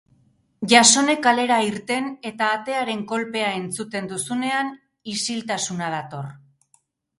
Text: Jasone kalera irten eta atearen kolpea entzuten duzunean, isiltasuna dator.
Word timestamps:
Jasone 0.71 1.15
kalera 1.27 1.59
irten 1.67 2.07
eta 2.29 2.47
atearen 2.55 3.05
kolpea 3.13 3.53
entzuten 3.59 4.11
duzunean, 4.15 4.75
isiltasuna 5.17 5.95
dator. 5.99 6.29